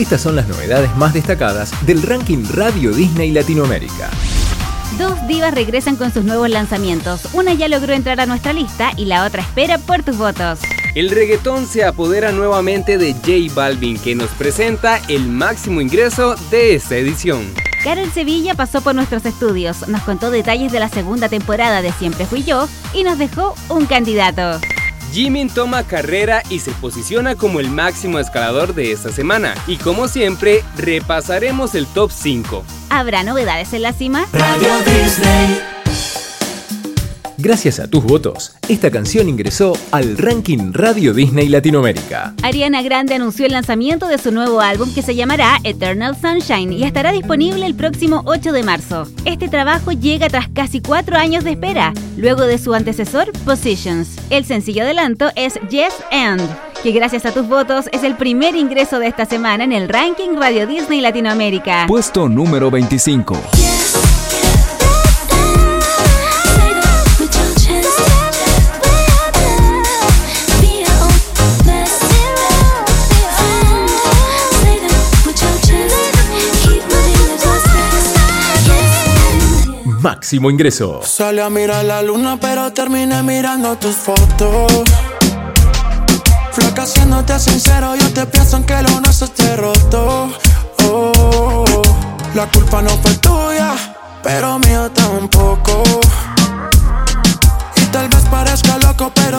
[0.00, 4.08] Estas son las novedades más destacadas del ranking Radio Disney Latinoamérica.
[4.98, 7.28] Dos divas regresan con sus nuevos lanzamientos.
[7.34, 10.60] Una ya logró entrar a nuestra lista y la otra espera por tus votos.
[10.94, 16.76] El reggaetón se apodera nuevamente de J Balvin, que nos presenta el máximo ingreso de
[16.76, 17.42] esta edición.
[17.84, 22.24] Carol Sevilla pasó por nuestros estudios, nos contó detalles de la segunda temporada de Siempre
[22.24, 24.60] Fui Yo y nos dejó un candidato.
[25.12, 29.54] Jimin toma carrera y se posiciona como el máximo escalador de esta semana.
[29.66, 32.64] Y como siempre, repasaremos el top 5.
[32.90, 34.26] ¿Habrá novedades en la cima?
[34.32, 35.79] Radio Disney.
[37.42, 42.34] Gracias a tus votos, esta canción ingresó al ranking Radio Disney Latinoamérica.
[42.42, 46.84] Ariana Grande anunció el lanzamiento de su nuevo álbum que se llamará Eternal Sunshine y
[46.84, 49.08] estará disponible el próximo 8 de marzo.
[49.24, 54.18] Este trabajo llega tras casi cuatro años de espera, luego de su antecesor Positions.
[54.28, 56.42] El sencillo adelanto es Yes and
[56.82, 60.36] que gracias a tus votos es el primer ingreso de esta semana en el ranking
[60.36, 61.86] Radio Disney Latinoamérica.
[61.88, 63.79] Puesto número 25.
[80.38, 81.00] Máximo.
[81.02, 84.84] Sale a mirar la luna, pero terminé mirando tus fotos.
[86.52, 90.30] Flaca, siéndote sincero, yo te pienso en que lo nuestro esté roto.
[90.84, 91.82] Oh,
[92.34, 93.74] la culpa no fue tuya,
[94.22, 95.82] pero mío tampoco.
[97.76, 99.29] Y tal vez parezca loco, pero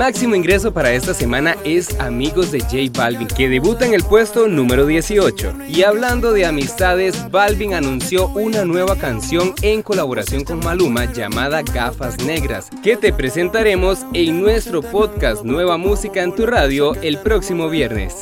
[0.00, 4.48] máximo ingreso para esta semana es Amigos de J Balvin, que debuta en el puesto
[4.48, 5.52] número 18.
[5.68, 12.16] Y hablando de amistades, Balvin anunció una nueva canción en colaboración con Maluma llamada Gafas
[12.24, 18.14] Negras, que te presentaremos en nuestro podcast Nueva Música en tu radio el próximo viernes.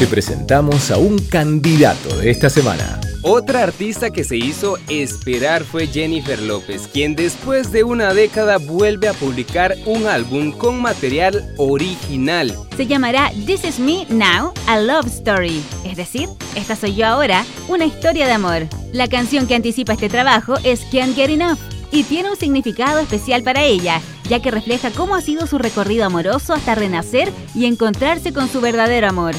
[0.00, 3.07] Te presentamos a un candidato de esta semana.
[3.30, 9.06] Otra artista que se hizo esperar fue Jennifer López, quien después de una década vuelve
[9.06, 12.56] a publicar un álbum con material original.
[12.74, 17.44] Se llamará This Is Me Now, a Love Story, es decir, Esta Soy Yo Ahora,
[17.68, 18.66] una historia de amor.
[18.94, 21.58] La canción que anticipa este trabajo es Can't Get Enough
[21.92, 24.00] y tiene un significado especial para ella,
[24.30, 28.62] ya que refleja cómo ha sido su recorrido amoroso hasta renacer y encontrarse con su
[28.62, 29.34] verdadero amor.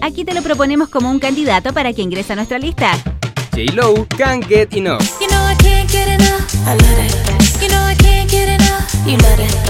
[0.00, 2.92] Aquí te lo proponemos como un candidato para que ingrese a nuestra lista.
[3.54, 5.20] J-Lo can't get enough.
[5.20, 6.52] You know I can't get enough.
[6.66, 7.62] I love it.
[7.62, 8.92] You know I can't get enough.
[9.06, 9.63] You love it.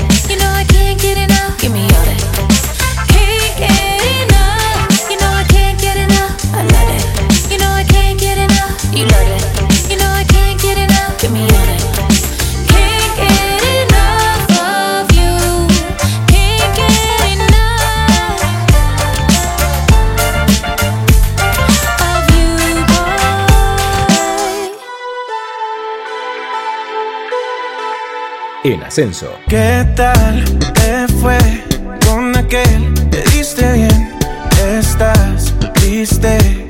[28.64, 29.30] En ascenso.
[29.46, 30.42] ¿Qué tal
[30.72, 31.36] te fue
[32.06, 32.94] con aquel?
[33.10, 34.10] Te diste bien,
[34.78, 36.63] estás triste.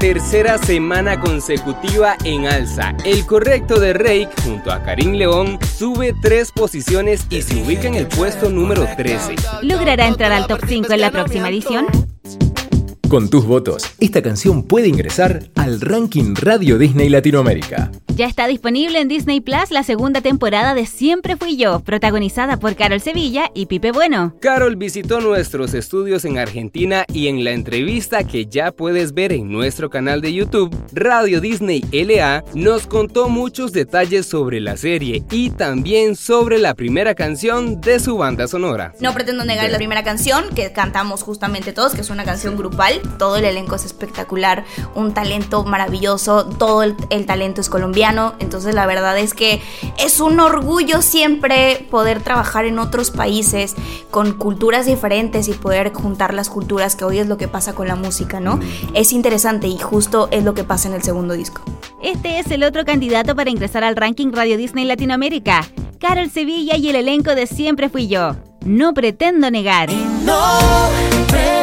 [0.00, 6.52] Tercera semana consecutiva en alza, el correcto de Rake junto a Karim León sube tres
[6.52, 9.36] posiciones y se ubica en el puesto número 13.
[9.60, 11.86] ¿Logrará entrar al top 5 en la próxima edición?
[13.10, 17.90] Con tus votos, esta canción puede ingresar al ranking Radio Disney Latinoamérica.
[18.20, 22.76] Ya está disponible en Disney Plus la segunda temporada de Siempre Fui Yo, protagonizada por
[22.76, 24.34] Carol Sevilla y Pipe Bueno.
[24.42, 29.50] Carol visitó nuestros estudios en Argentina y en la entrevista que ya puedes ver en
[29.50, 35.48] nuestro canal de YouTube, Radio Disney LA, nos contó muchos detalles sobre la serie y
[35.48, 38.92] también sobre la primera canción de su banda sonora.
[39.00, 43.00] No pretendo negar la primera canción que cantamos justamente todos, que es una canción grupal.
[43.18, 48.09] Todo el elenco es espectacular, un talento maravilloso, todo el, el talento es colombiano.
[48.38, 49.60] Entonces la verdad es que
[49.98, 53.76] es un orgullo siempre poder trabajar en otros países
[54.10, 57.86] con culturas diferentes y poder juntar las culturas, que hoy es lo que pasa con
[57.86, 58.58] la música, ¿no?
[58.94, 61.62] Es interesante y justo es lo que pasa en el segundo disco.
[62.02, 65.66] Este es el otro candidato para ingresar al ranking Radio Disney Latinoamérica.
[66.00, 68.34] Carol Sevilla y el elenco de Siempre Fui Yo.
[68.64, 69.90] No pretendo negar.
[70.24, 70.58] No
[71.28, 71.59] pretendo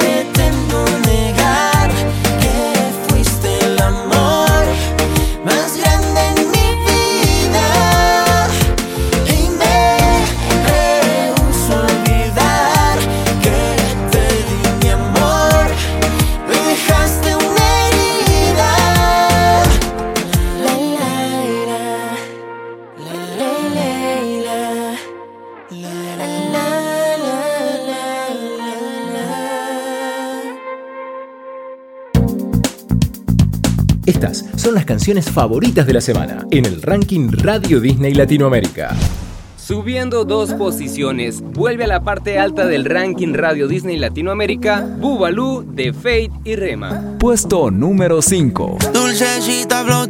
[34.68, 38.94] son las canciones favoritas de la semana en el ranking Radio Disney Latinoamérica.
[39.56, 45.94] Subiendo dos posiciones, vuelve a la parte alta del ranking Radio Disney Latinoamérica, Bubalú de
[45.94, 47.16] Fate y Rema.
[47.18, 48.80] Puesto número 5.
[48.94, 50.08] Dulcecita flow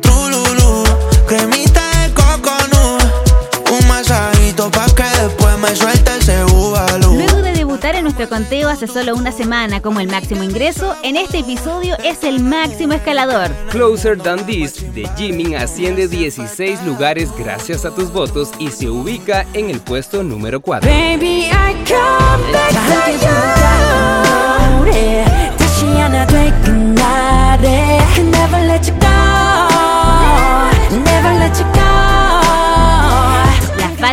[8.17, 12.39] nuestro conteo hace solo una semana como el máximo ingreso, en este episodio es el
[12.39, 13.51] máximo escalador.
[13.69, 19.45] Closer Than This de Jimin asciende 16 lugares gracias a tus votos y se ubica
[19.53, 20.89] en el puesto número 4.
[20.89, 23.56] Baby, I come back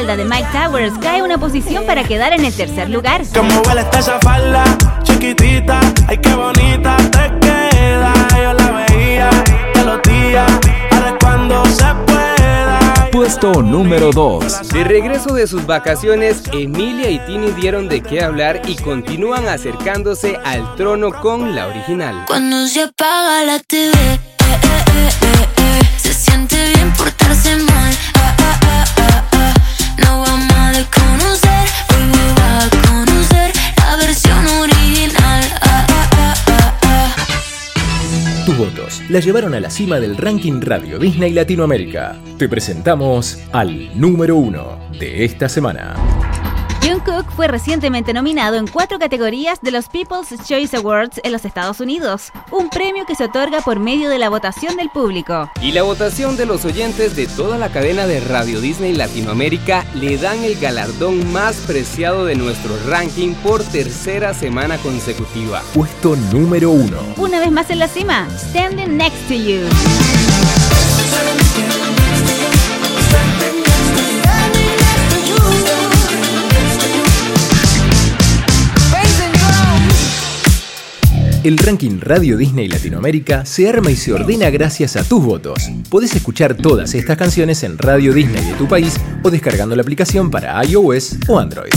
[0.04, 3.22] falda de Mike Towers cae una posición para quedar en el tercer lugar.
[3.34, 4.62] Como huele está esa falda,
[5.02, 8.12] chiquitita, ay qué bonita te queda.
[8.36, 9.30] Yo la veía
[9.74, 10.52] de los días,
[10.90, 13.08] ahora es cuando se pueda.
[13.12, 14.68] Puesto número 2.
[14.68, 20.36] De regreso de sus vacaciones, Emilia y Tini dieron de qué hablar y continúan acercándose
[20.44, 22.24] al trono con la original.
[22.26, 23.94] Cuando se apaga la TV,
[39.14, 42.16] la llevaron a la cima del ranking Radio Disney Latinoamérica.
[42.36, 46.23] Te presentamos al número 1 de esta semana.
[47.22, 52.32] Fue recientemente nominado en cuatro categorías de los People's Choice Awards en los Estados Unidos,
[52.50, 55.50] un premio que se otorga por medio de la votación del público.
[55.60, 60.16] Y la votación de los oyentes de toda la cadena de Radio Disney Latinoamérica le
[60.18, 65.62] dan el galardón más preciado de nuestro ranking por tercera semana consecutiva.
[65.72, 67.14] Puesto número 1.
[67.18, 69.60] Una vez más en la cima, Standing Next to You.
[81.44, 85.70] El ranking Radio Disney Latinoamérica se arma y se ordena gracias a tus votos.
[85.90, 90.30] Podés escuchar todas estas canciones en Radio Disney de tu país o descargando la aplicación
[90.30, 91.74] para iOS o Android.